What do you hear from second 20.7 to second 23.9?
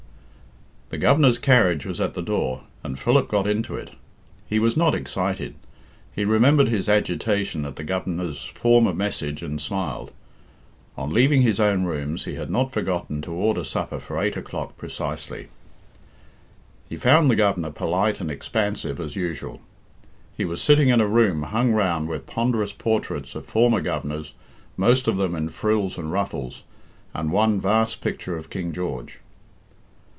in a room hung round with ponderous portraits of former